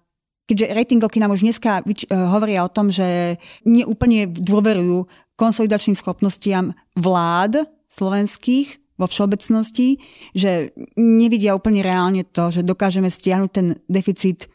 [0.47, 5.07] keďže ratingovky nám už dneska hovoria o tom, že neúplne dôverujú
[5.39, 9.97] konsolidačným schopnostiam vlád slovenských vo všeobecnosti,
[10.35, 14.51] že nevidia úplne reálne to, že dokážeme stiahnuť ten deficit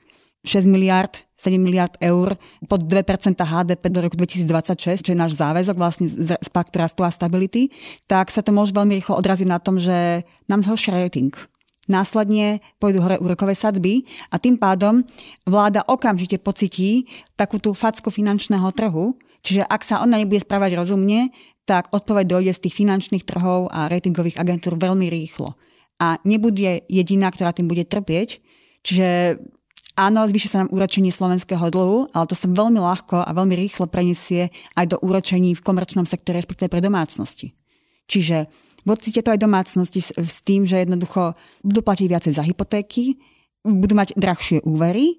[0.46, 2.32] 6 miliard 7 miliard eur
[2.64, 7.04] pod 2% HDP do roku 2026, čo je náš záväzok vlastne z, z paktu rastu
[7.04, 7.68] a stability,
[8.08, 11.36] tak sa to môže veľmi rýchlo odraziť na tom, že nám zhoršia rating.
[11.86, 15.04] Následne pôjdu hore úrokové sadby a tým pádom
[15.44, 17.06] vláda okamžite pocití
[17.36, 19.14] takú tú facku finančného trhu,
[19.46, 21.30] Čiže ak sa ona nebude správať rozumne,
[21.70, 25.54] tak odpoveď dojde z tých finančných trhov a ratingových agentúr veľmi rýchlo.
[26.02, 28.42] A nebude jediná, ktorá tým bude trpieť.
[28.82, 29.38] Čiže
[29.96, 33.88] áno, zvýši sa nám úročenie slovenského dlhu, ale to sa veľmi ľahko a veľmi rýchlo
[33.90, 37.56] preniesie aj do úročení v komerčnom sektore, respektíve pre domácnosti.
[38.06, 38.46] Čiže
[38.86, 43.18] pocíte to aj domácnosti s, s tým, že jednoducho budú platiť viacej za hypotéky,
[43.66, 45.18] budú mať drahšie úvery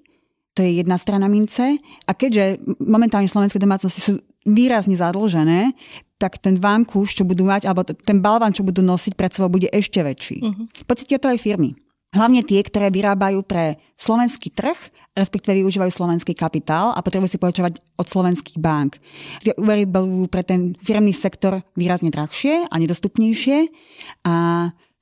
[0.58, 1.78] to je jedna strana mince.
[1.78, 5.70] A keďže momentálne slovenské domácnosti sú výrazne zadlžené,
[6.18, 9.70] tak ten vankúš, čo budú mať, alebo ten balvan, čo budú nosiť pred sebou, bude
[9.70, 10.42] ešte väčší.
[10.42, 10.66] Uh-huh.
[10.82, 11.78] Pocítia to aj firmy.
[12.08, 14.76] Hlavne tie, ktoré vyrábajú pre slovenský trh,
[15.12, 18.96] respektíve využívajú slovenský kapitál a potrebujú si požičovať od slovenských bank.
[19.44, 23.68] Tie úvery budú pre ten firmný sektor výrazne drahšie a nedostupnejšie
[24.24, 24.34] a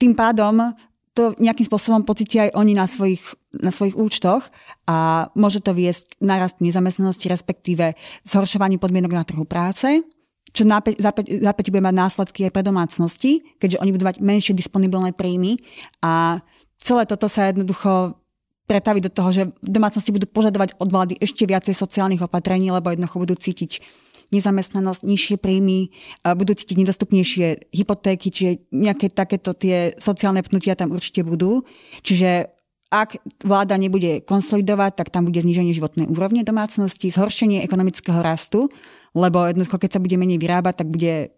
[0.03, 0.75] tým pádom
[1.15, 3.23] to nejakým spôsobom pocítia aj oni na svojich,
[3.55, 4.51] na svojich účtoch
[4.85, 7.95] a môže to viesť k narastu nezamestnanosti, respektíve
[8.27, 10.05] zhoršovaniu podmienok na trhu práce,
[10.53, 15.57] čo zápäť bude mať následky aj pre domácnosti, keďže oni budú mať menšie disponibilné príjmy
[16.01, 16.41] a
[16.81, 18.21] celé toto sa jednoducho
[18.67, 23.23] pretaví do toho, že domácnosti budú požadovať od vlády ešte viacej sociálnych opatrení, lebo jednoducho
[23.23, 23.79] budú cítiť
[24.35, 25.95] nezamestnanosť, nižšie príjmy,
[26.35, 31.63] budú cítiť nedostupnejšie hypotéky, čiže nejaké takéto tie sociálne pnutia tam určite budú.
[32.03, 32.51] Čiže
[32.91, 38.67] ak vláda nebude konsolidovať, tak tam bude zníženie životnej úrovne domácnosti, zhoršenie ekonomického rastu,
[39.15, 41.31] lebo jednoducho, keď sa bude menej vyrábať, tak bude,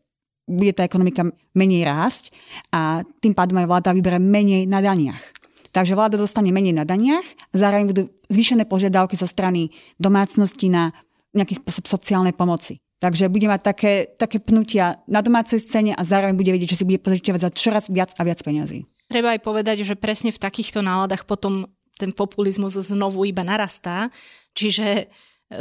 [0.48, 2.32] bude tá ekonomika menej rásť
[2.72, 5.20] a tým pádom aj vláda vybere menej na daniach.
[5.68, 10.96] Takže vláda dostane menej na daniach, zároveň budú zvýšené požiadavky zo strany domácnosti na
[11.36, 12.80] nejaký spôsob sociálnej pomoci.
[12.98, 16.88] Takže bude mať také, také pnutia na domácej scéne a zároveň bude vedieť, že si
[16.88, 18.90] bude požičiavať za čoraz viac a viac peňazí.
[19.06, 24.10] Treba aj povedať, že presne v takýchto náladách potom ten populizmus znovu iba narastá,
[24.58, 25.12] čiže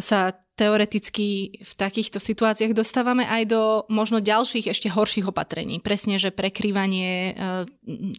[0.02, 3.62] sa teoreticky v takýchto situáciách dostávame aj do
[3.94, 5.78] možno ďalších ešte horších opatrení.
[5.78, 7.34] Presne, že prekrývanie e,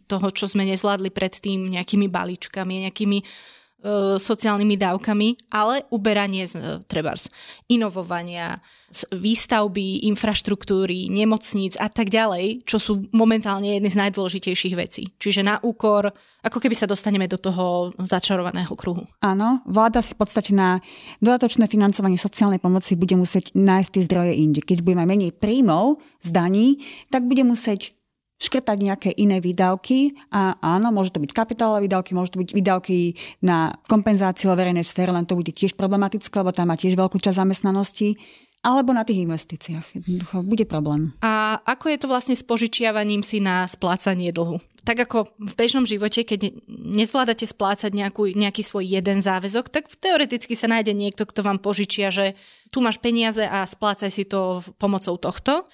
[0.06, 3.18] toho, čo sme nezvládli predtým nejakými balíčkami, nejakými
[4.18, 7.30] sociálnymi dávkami, ale uberanie z e, trebárs
[7.70, 8.58] inovovania,
[9.14, 15.14] výstavby, infraštruktúry, nemocníc a tak ďalej, čo sú momentálne jedny z najdôležitejších vecí.
[15.22, 16.10] Čiže na úkor,
[16.42, 19.06] ako keby sa dostaneme do toho začarovaného kruhu.
[19.22, 20.82] Áno, vláda si v podstate na
[21.22, 24.60] dodatočné financovanie sociálnej pomoci bude musieť nájsť tie zdroje inde.
[24.64, 26.66] Keď bude mať menej príjmov z daní,
[27.12, 27.97] tak bude musieť
[28.38, 33.18] škrtať nejaké iné výdavky a áno, môže to byť kapitálové výdavky, môže to byť výdavky
[33.42, 37.34] na kompenzáciu verejnej sféry, len to bude tiež problematické, lebo tam má tiež veľkú časť
[37.34, 38.14] zamestnanosti
[38.62, 40.02] alebo na tých investíciách.
[40.02, 41.14] Jednoducho bude problém.
[41.22, 44.58] A ako je to vlastne s požičiavaním si na splácanie dlhu?
[44.84, 50.54] Tak ako v bežnom živote, keď nezvládate splácať nejakú, nejaký svoj jeden záväzok, tak teoreticky
[50.54, 52.38] sa nájde niekto, kto vám požičia, že
[52.68, 55.70] tu máš peniaze a splácaj si to pomocou tohto.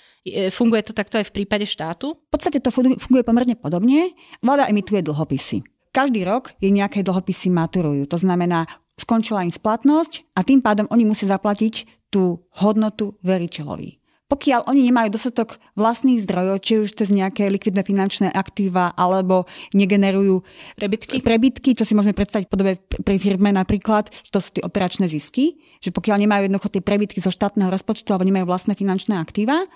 [0.53, 2.15] Funguje to takto aj v prípade štátu?
[2.17, 4.15] V podstate to funguje pomerne podobne.
[4.45, 5.65] Vláda emituje dlhopisy.
[5.95, 8.11] Každý rok je nejaké dlhopisy maturujú.
[8.11, 8.67] To znamená,
[8.99, 15.09] skončila im splatnosť a tým pádom oni musia zaplatiť tú hodnotu veriteľovi pokiaľ oni nemajú
[15.13, 19.45] dostatok vlastných zdrojov, či už cez nejaké likvidné finančné aktíva, alebo
[19.77, 20.41] negenerujú
[20.81, 25.07] prebytky, prebytky čo si môžeme predstaviť v podobe pri firme napríklad, to sú tie operačné
[25.07, 29.69] zisky, že pokiaľ nemajú jednoducho tie prebytky zo štátneho rozpočtu alebo nemajú vlastné finančné aktíva,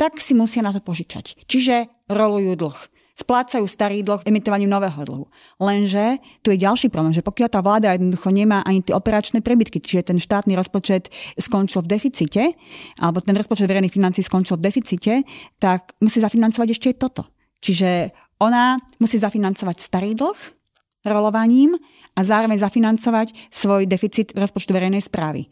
[0.00, 1.36] tak si musia na to požičať.
[1.44, 5.24] Čiže rolujú dlh splácajú starý dlh emitovaním nového dlhu.
[5.60, 9.76] Lenže tu je ďalší problém, že pokiaľ tá vláda jednoducho nemá ani tie operačné prebytky,
[9.84, 12.56] čiže ten štátny rozpočet skončil v deficite,
[12.96, 15.14] alebo ten rozpočet verejných financí skončil v deficite,
[15.60, 17.22] tak musí zafinancovať ešte aj toto.
[17.60, 20.38] Čiže ona musí zafinancovať starý dlh
[21.04, 21.76] rolovaním
[22.16, 25.48] a zároveň zafinancovať svoj deficit rozpočtu verejnej správy.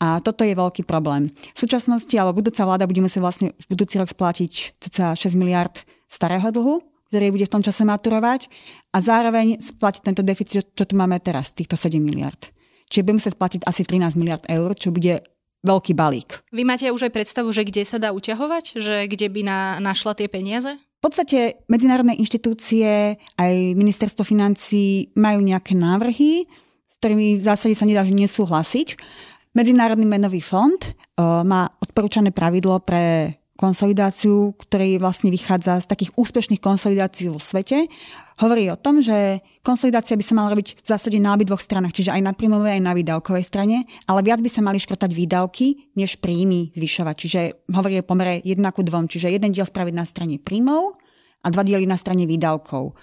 [0.00, 1.28] A toto je veľký problém.
[1.28, 5.84] V súčasnosti alebo budúca vláda bude musieť vlastne v budúci rok splatiť cca 6 miliard
[6.08, 8.46] starého dlhu ktorý bude v tom čase maturovať
[8.94, 12.38] a zároveň splatiť tento deficit, čo tu máme teraz, týchto 7 miliard.
[12.86, 15.26] Čiže budeme musieť splatiť asi 13 miliard eur, čo bude
[15.66, 16.40] veľký balík.
[16.54, 18.78] Vy máte už aj predstavu, že kde sa dá uťahovať?
[18.78, 20.78] Že kde by na, našla tie peniaze?
[21.00, 26.44] V podstate medzinárodné inštitúcie, aj ministerstvo financí majú nejaké návrhy,
[26.86, 29.00] s ktorými v zásade sa nedá nesúhlasiť.
[29.56, 36.64] Medzinárodný menový fond uh, má odporúčané pravidlo pre konsolidáciu, ktorý vlastne vychádza z takých úspešných
[36.64, 37.92] konsolidácií vo svete.
[38.40, 42.16] Hovorí o tom, že konsolidácia by sa mala robiť v zásade na obidvoch stranách, čiže
[42.16, 46.16] aj na príjmovej, aj na výdavkovej strane, ale viac by sa mali škrtať výdavky, než
[46.24, 47.14] príjmy zvyšovať.
[47.20, 47.40] Čiže
[47.76, 50.96] hovorí o pomere 1 ku 2, čiže jeden diel spraviť na strane príjmov
[51.44, 52.96] a dva diely na strane výdavkov.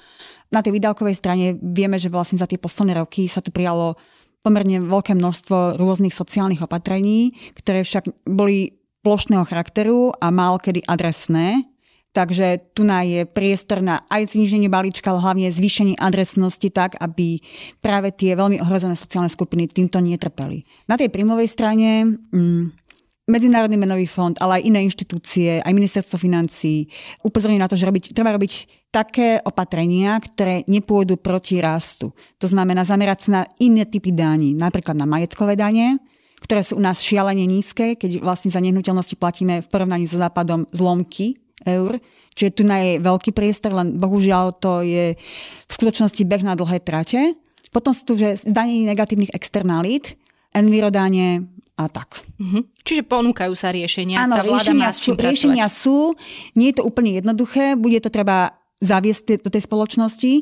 [0.49, 3.93] Na tej výdavkovej strane vieme, že vlastne za tie posledné roky sa tu prijalo
[4.41, 11.63] pomerne veľké množstvo rôznych sociálnych opatrení, ktoré však boli plošného charakteru a mal kedy adresné.
[12.11, 17.39] Takže tu je priestor na aj zníženie balíčka, ale hlavne zvýšenie adresnosti tak, aby
[17.79, 20.67] práve tie veľmi ohrozené sociálne skupiny týmto netrpeli.
[20.91, 22.03] Na tej príjmovej strane
[22.35, 22.87] mm,
[23.27, 26.87] Medzinárodný menový fond, ale aj iné inštitúcie, aj ministerstvo financí
[27.27, 32.15] upozorní na to, že robiť, treba robiť také opatrenia, ktoré nepôjdu proti rastu.
[32.39, 35.99] To znamená zamerať sa na iné typy daní, napríklad na majetkové dane,
[36.47, 40.63] ktoré sú u nás šialene nízke, keď vlastne za nehnuteľnosti platíme v porovnaní so západom
[40.71, 41.35] zlomky
[41.67, 41.99] eur.
[42.31, 45.19] Čiže tu je veľký priestor, len bohužiaľ to je
[45.67, 47.35] v skutočnosti beh na dlhé trate.
[47.75, 50.15] Potom sú tu že zdanenie negatívnych externalít,
[50.55, 52.23] envirodanie a tak.
[52.39, 52.63] Mm-hmm.
[52.81, 54.23] Čiže ponúkajú sa riešenia.
[54.23, 56.15] Áno, riešenia, sú, riešenia sú.
[56.55, 60.33] Nie je to úplne jednoduché, bude to treba zaviesť do tej spoločnosti,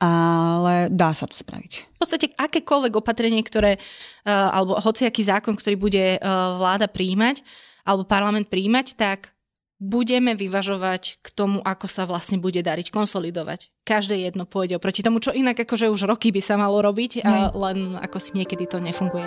[0.00, 1.72] ale dá sa to spraviť.
[1.92, 6.20] V podstate akékoľvek opatrenie, ktoré, eh, alebo hociaký zákon, ktorý bude eh,
[6.56, 7.44] vláda príjmať,
[7.84, 9.36] alebo parlament príjmať, tak
[9.80, 13.72] budeme vyvažovať k tomu, ako sa vlastne bude dariť konsolidovať.
[13.88, 17.48] Každé jedno pôjde oproti tomu, čo inak akože už roky by sa malo robiť, a
[17.56, 19.24] len ako si niekedy to nefunguje.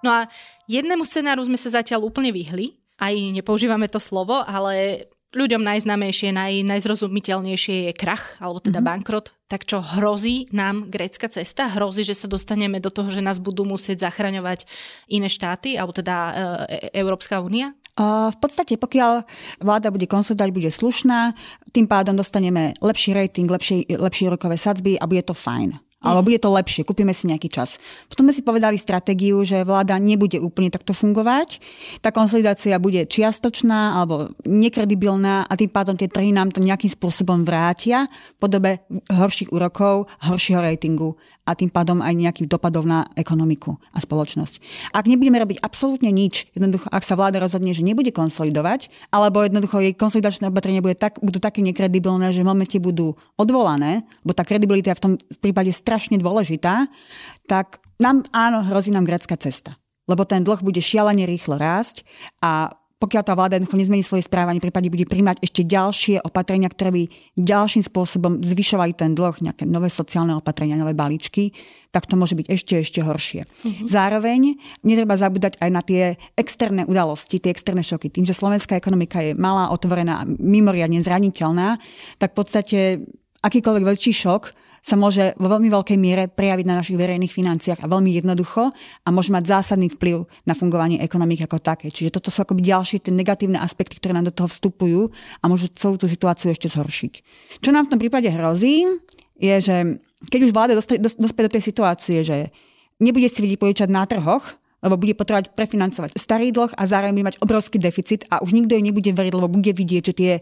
[0.00, 0.20] No a
[0.64, 6.66] jednému scenáru sme sa zatiaľ úplne vyhli, aj nepoužívame to slovo, ale ľuďom najznámejšie, naj,
[6.66, 8.90] najzrozumiteľnejšie je krach, alebo teda mm-hmm.
[8.90, 9.26] bankrot.
[9.50, 11.70] Tak čo hrozí nám grécka cesta?
[11.70, 14.66] Hrozí, že sa dostaneme do toho, že nás budú musieť zachraňovať
[15.10, 17.74] iné štáty, alebo teda e, e, Európska únia?
[18.00, 19.26] V podstate, pokiaľ
[19.60, 21.34] vláda bude konsolidovať, bude slušná,
[21.74, 25.89] tým pádom dostaneme lepší rating, lepšie, lepšie rokové sadzby a bude to fajn.
[26.00, 27.76] Alebo bude to lepšie, kúpime si nejaký čas.
[28.08, 31.60] Potom sme si povedali stratégiu, že vláda nebude úplne takto fungovať.
[32.00, 37.44] Tá konsolidácia bude čiastočná alebo nekredibilná a tým pádom tie trhy nám to nejakým spôsobom
[37.44, 38.70] vrátia v podobe
[39.12, 44.60] horších úrokov, horšieho ratingu a tým pádom aj nejakých dopadov na ekonomiku a spoločnosť.
[44.92, 49.82] Ak nebudeme robiť absolútne nič, jednoducho ak sa vláda rozhodne, že nebude konsolidovať, alebo jednoducho
[49.82, 54.44] jej konsolidačné opatrenia bude tak, budú také nekredibilné, že v momente budú odvolané, bo tá
[54.44, 56.88] kredibilita je v tom prípade strašne dôležitá,
[57.48, 62.02] tak nám áno, hrozí nám grecká cesta lebo ten dlh bude šialene rýchlo rásť
[62.42, 62.66] a
[63.00, 67.02] pokiaľ tá vláda jednoducho nezmení svoje správanie, prípadne bude príjmať ešte ďalšie opatrenia, ktoré by
[67.32, 71.56] ďalším spôsobom zvyšovali ten dlh, nejaké nové sociálne opatrenia, nové balíčky,
[71.88, 73.48] tak to môže byť ešte, ešte horšie.
[73.48, 73.86] Mm-hmm.
[73.88, 74.40] Zároveň
[74.84, 78.12] netreba zabúdať aj na tie externé udalosti, tie externé šoky.
[78.12, 81.80] Tým, že slovenská ekonomika je malá, otvorená, mimoriadne zraniteľná,
[82.20, 82.78] tak v podstate
[83.40, 87.90] akýkoľvek väčší šok sa môže vo veľmi veľkej miere prejaviť na našich verejných financiách a
[87.90, 91.88] veľmi jednoducho a môže mať zásadný vplyv na fungovanie ekonomiky ako také.
[91.92, 95.68] Čiže toto sú akoby ďalšie tie negatívne aspekty, ktoré nám do toho vstupujú a môžu
[95.72, 97.12] celú tú situáciu ešte zhoršiť.
[97.60, 98.84] Čo nám v tom prípade hrozí,
[99.40, 99.76] je, že
[100.28, 102.52] keď už vláda dospie do tej situácie, že
[103.00, 107.38] nebude si požičať na trhoch, lebo bude potrebovať prefinancovať starý dlh a zároveň bude mať
[107.44, 110.32] obrovský deficit a už nikto jej nebude veriť, lebo bude vidieť, že tie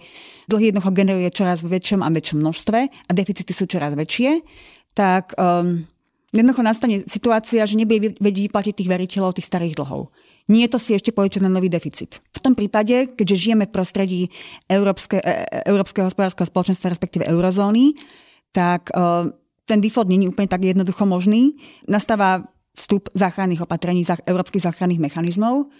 [0.46, 4.46] dlhy jednoducho generuje čoraz v väčšom a väčšom množstve a deficity sú čoraz väčšie,
[4.94, 5.82] tak um,
[6.30, 10.14] jednoducho nastane situácia, že nebude vedieť vyplatiť tých veriteľov tých starých dlhov.
[10.48, 12.24] Nie je to si ešte požičať na nový deficit.
[12.32, 14.20] V tom prípade, keďže žijeme v prostredí
[14.64, 17.92] Európske, e, e, Európskeho hospodárskeho spoločenstva, respektíve eurozóny,
[18.48, 19.28] tak uh,
[19.68, 21.52] ten default není úplne tak jednoducho možný.
[21.84, 25.70] Nastáva vstup záchranných opatrení, európskych záchranných mechanizmov.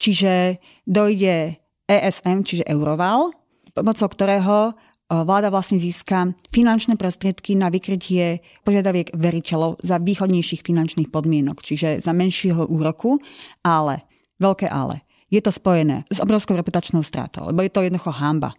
[0.00, 3.30] Čiže dojde ESM, čiže Euroval,
[3.76, 4.74] pomocou ktorého
[5.12, 12.16] vláda vlastne získa finančné prostriedky na vykrytie požiadaviek veriteľov za východnejších finančných podmienok, čiže za
[12.16, 13.20] menšieho úroku,
[13.60, 14.08] ale,
[14.40, 18.56] veľké ale, je to spojené s obrovskou reputačnou stratou, lebo je to jednoducho hamba.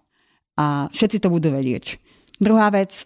[0.54, 1.98] A všetci to budú vedieť.
[2.38, 3.02] Druhá vec,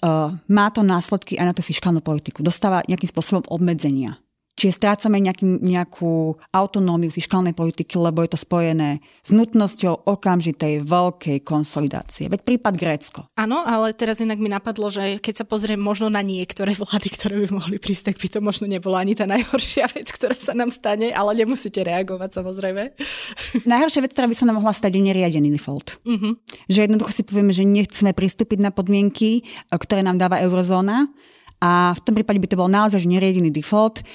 [0.52, 2.44] má to následky aj na tú fiskálnu politiku.
[2.44, 4.20] Dostáva nejakým spôsobom obmedzenia.
[4.58, 11.46] Čiže strácame nejaký, nejakú autonómiu fiskálnej politiky, lebo je to spojené s nutnosťou okamžitej veľkej
[11.46, 12.26] konsolidácie.
[12.26, 13.30] Veď prípad Grécko.
[13.38, 17.46] Áno, ale teraz inak mi napadlo, že keď sa pozriem možno na niektoré vlády, ktoré
[17.46, 20.74] by mohli prísť, tak by to možno nebola ani tá najhoršia vec, ktorá sa nám
[20.74, 22.98] stane, ale nemusíte reagovať samozrejme.
[23.78, 26.02] Najhoršia vec, ktorá by sa nám mohla stať, je neriadený default.
[26.02, 26.34] Uh-huh.
[26.66, 31.14] Že jednoducho si povieme, že nechceme pristúpiť na podmienky, ktoré nám dáva eurozóna,
[31.58, 34.06] a v tom prípade by to bol naozaj neriadený default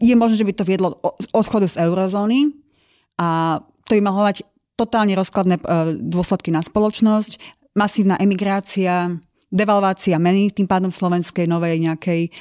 [0.00, 0.96] je možné, že by to viedlo
[1.36, 2.56] odchodu z eurozóny
[3.20, 5.62] a to by mohlo mať totálne rozkladné e,
[6.00, 7.36] dôsledky na spoločnosť,
[7.76, 9.12] masívna emigrácia,
[9.52, 12.32] devalvácia meny, tým pádom slovenskej novej nejakej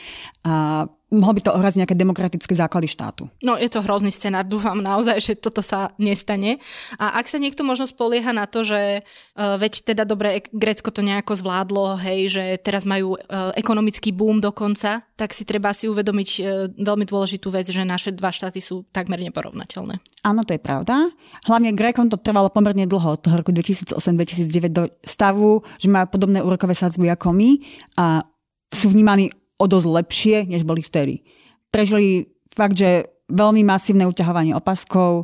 [0.47, 3.27] a mohlo by to ohraziť nejaké demokratické základy štátu.
[3.43, 6.63] No je to hrozný scenár, dúfam naozaj, že toto sa nestane.
[6.95, 11.03] A ak sa niekto možno spolieha na to, že uh, veď teda dobre, Grécko to
[11.03, 16.29] nejako zvládlo, hej, že teraz majú uh, ekonomický boom dokonca, tak si treba si uvedomiť
[16.39, 16.43] uh,
[16.79, 19.99] veľmi dôležitú vec, že naše dva štáty sú takmer neporovnateľné.
[20.23, 21.11] Áno, to je pravda.
[21.43, 26.39] Hlavne Grékom to trvalo pomerne dlho, od toho roku 2008-2009 do stavu, že majú podobné
[26.39, 27.59] úrokové sadzby ako my
[27.99, 28.23] a
[28.71, 31.21] sú vnímaní o dosť lepšie, než boli vtedy.
[31.69, 35.23] Prežili fakt, že veľmi masívne uťahovanie opaskov,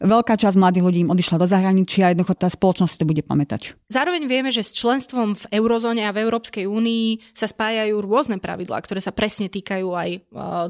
[0.00, 3.76] veľká časť mladých ľudí im odišla do zahraničia a jednoducho tá spoločnosť to bude pamätať.
[3.92, 8.80] Zároveň vieme, že s členstvom v eurozóne a v Európskej únii sa spájajú rôzne pravidlá,
[8.80, 10.10] ktoré sa presne týkajú aj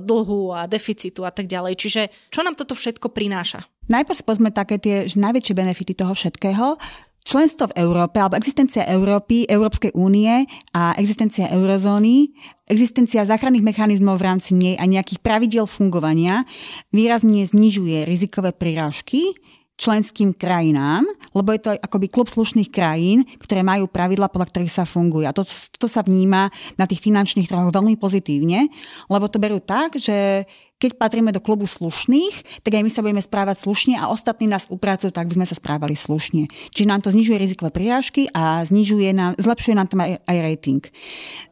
[0.03, 1.79] dlhu a deficitu a tak ďalej.
[1.79, 2.03] Čiže
[2.35, 3.63] čo nám toto všetko prináša?
[3.87, 6.83] Najprv pozme také tie najväčšie benefity toho všetkého.
[7.23, 10.43] Členstvo v Európe, alebo existencia Európy, Európskej únie
[10.75, 12.35] a existencia eurozóny,
[12.67, 16.43] existencia záchranných mechanizmov v rámci nej a nejakých pravidiel fungovania
[16.91, 19.39] výrazne znižuje rizikové prirážky
[19.83, 21.03] členským krajinám,
[21.35, 25.27] lebo je to akoby klub slušných krajín, ktoré majú pravidla, podľa ktorých sa funguje.
[25.27, 25.43] A to,
[25.75, 28.71] to sa vníma na tých finančných trhoch veľmi pozitívne,
[29.11, 30.47] lebo to berú tak, že
[30.83, 34.67] keď patríme do klubu slušných, tak aj my sa budeme správať slušne a ostatní nás
[34.67, 36.51] upracujú, tak by sme sa správali slušne.
[36.75, 40.83] Čiže nám to znižuje rizikové prirážky a znižuje nám, zlepšuje nám tam aj, aj rating.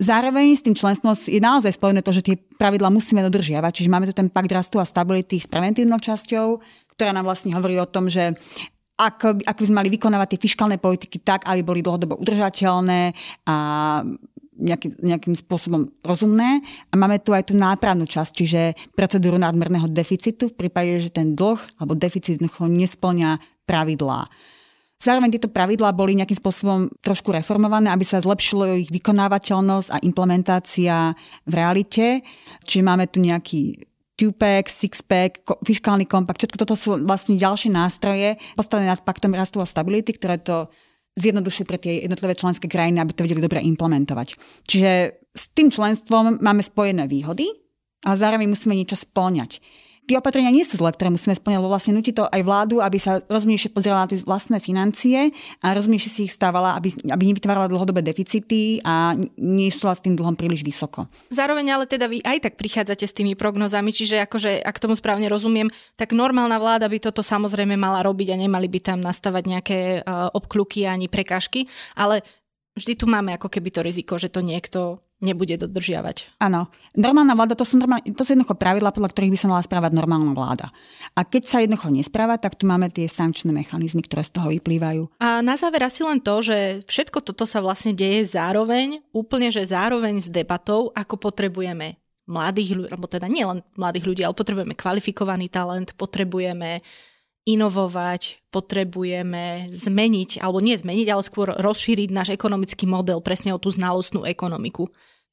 [0.03, 4.11] Zároveň s tým členstvom je naozaj spojené to, že tie pravidla musíme dodržiavať, čiže máme
[4.11, 6.59] tu ten pakt rastu a stability s preventívnou časťou,
[6.99, 8.35] ktorá nám vlastne hovorí o tom, že
[9.01, 13.17] ak, ak by sme mali vykonávať tie fiskálne politiky tak, aby boli dlhodobo udržateľné
[13.49, 13.57] a
[14.61, 16.61] nejaký, nejakým spôsobom rozumné.
[16.93, 18.61] A máme tu aj tú nápravnú časť, čiže
[18.93, 24.29] procedúru nadmerného deficitu v prípade, že ten dlh alebo deficit nesplňa pravidlá.
[25.01, 31.17] Zároveň tieto pravidlá boli nejakým spôsobom trošku reformované, aby sa zlepšilo ich vykonávateľnosť a implementácia
[31.49, 32.21] v realite.
[32.69, 33.81] Čiže máme tu nejaký
[34.21, 39.65] two-pack, six-pack, fiskálny kompakt, všetko toto sú vlastne ďalšie nástroje postavené nad paktom rastu a
[39.65, 40.69] stability, ktoré to
[41.19, 44.39] zjednodušujú pre tie jednotlivé členské krajiny, aby to vedeli dobre implementovať.
[44.67, 44.91] Čiže
[45.35, 47.51] s tým členstvom máme spojené výhody
[48.07, 49.61] a zároveň musíme niečo spĺňať
[50.11, 53.23] tie opatrenia nie sú zlé, ktoré musíme splňať, vlastne nutí to aj vládu, aby sa
[53.31, 55.31] rozumnejšie pozerala na tie vlastné financie
[55.63, 60.35] a rozumnejšie si ich stávala, aby, aby nevytvárala dlhodobé deficity a nešla s tým dlhom
[60.35, 61.07] príliš vysoko.
[61.31, 65.31] Zároveň ale teda vy aj tak prichádzate s tými prognozami, čiže akože, ak tomu správne
[65.31, 69.79] rozumiem, tak normálna vláda by toto samozrejme mala robiť a nemali by tam nastavať nejaké
[70.03, 72.27] uh, obkluky ani prekážky, ale
[72.75, 76.41] vždy tu máme ako keby to riziko, že to niekto nebude dodržiavať.
[76.41, 76.73] Áno.
[76.97, 79.93] Normálna vláda, to sú, normál, to sú jednoducho pravidla, podľa ktorých by sa mala správať
[79.93, 80.73] normálna vláda.
[81.13, 85.21] A keď sa jednoducho nespráva, tak tu máme tie sankčné mechanizmy, ktoré z toho vyplývajú.
[85.21, 89.63] A na záver asi len to, že všetko toto sa vlastne deje zároveň, úplne že
[89.69, 94.75] zároveň s debatou, ako potrebujeme mladých ľudí, alebo teda nie len mladých ľudí, ale potrebujeme
[94.79, 96.81] kvalifikovaný talent, potrebujeme
[97.49, 103.73] inovovať, potrebujeme zmeniť, alebo nie zmeniť, ale skôr rozšíriť náš ekonomický model presne o tú
[103.73, 104.87] znalostnú ekonomiku.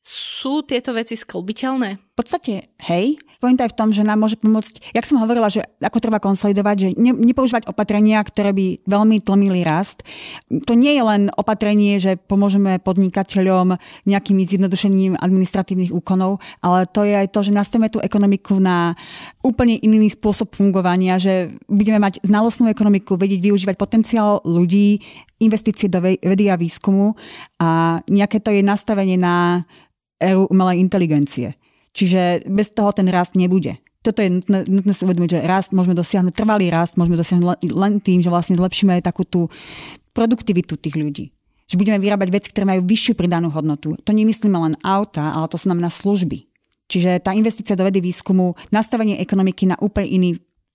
[0.07, 1.99] Sú tieto veci sklbiteľné?
[1.99, 3.19] V podstate, hej.
[3.43, 6.75] Pointa je v tom, že nám môže pomôcť, jak som hovorila, že ako treba konsolidovať,
[6.79, 10.07] že ne, nepoužívať opatrenia, ktoré by veľmi tlmili rast.
[10.47, 13.75] To nie je len opatrenie, že pomôžeme podnikateľom
[14.07, 18.95] nejakým zjednodušením administratívnych úkonov, ale to je aj to, že nastavíme tú ekonomiku na
[19.43, 25.03] úplne iný spôsob fungovania, že budeme mať znalostnú ekonomiku, vedieť využívať potenciál ľudí,
[25.43, 27.13] investície do vedy a výskumu
[27.61, 29.67] a nejaké to je nastavenie na
[30.21, 31.57] éru umelej inteligencie.
[31.97, 33.81] Čiže bez toho ten rast nebude.
[34.05, 37.99] Toto je nutné, nutné si uvedomiť, že rast môžeme dosiahnuť, trvalý rast môžeme dosiahnuť len
[37.99, 39.49] tým, že vlastne zlepšíme aj takú tú
[40.13, 41.25] produktivitu tých ľudí.
[41.67, 43.99] Že budeme vyrábať veci, ktoré majú vyššiu pridanú hodnotu.
[43.99, 46.47] To nemyslíme len auta, ale to znamená služby.
[46.87, 50.29] Čiže tá investícia do vedy výskumu, nastavenie ekonomiky na úplne iný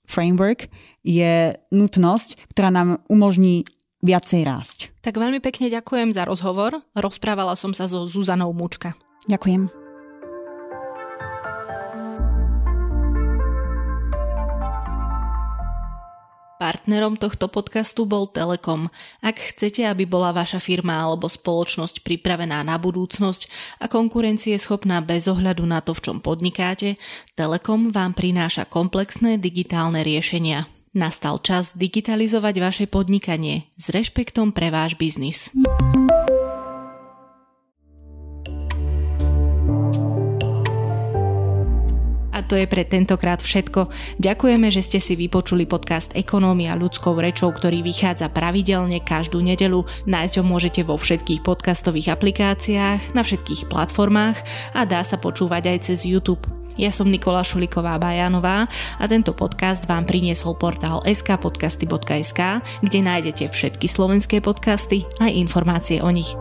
[0.05, 0.69] framework
[1.01, 3.65] je nutnosť, ktorá nám umožní
[4.05, 4.79] viacej rásť.
[5.01, 6.85] Tak veľmi pekne ďakujem za rozhovor.
[6.93, 8.93] Rozprávala som sa so Zuzanou Mučka.
[9.29, 9.83] Ďakujem.
[16.63, 18.87] Partnerom tohto podcastu bol Telekom.
[19.19, 23.51] Ak chcete, aby bola vaša firma alebo spoločnosť pripravená na budúcnosť
[23.83, 27.03] a konkurencie schopná bez ohľadu na to, v čom podnikáte,
[27.35, 30.71] Telekom vám prináša komplexné digitálne riešenia.
[30.95, 35.51] Nastal čas digitalizovať vaše podnikanie s rešpektom pre váš biznis.
[42.53, 43.89] To je pre tentokrát všetko.
[44.21, 49.89] Ďakujeme, že ste si vypočuli podcast Ekonómia ľudskou rečou, ktorý vychádza pravidelne každú nedelu.
[50.05, 54.37] Nájsť ho môžete vo všetkých podcastových aplikáciách, na všetkých platformách
[54.77, 56.45] a dá sa počúvať aj cez YouTube.
[56.77, 58.69] Ja som Nikola Šuliková Bajanová
[59.01, 62.41] a tento podcast vám priniesol portál skpodcasty.sk,
[62.85, 66.37] kde nájdete všetky slovenské podcasty a informácie o nich.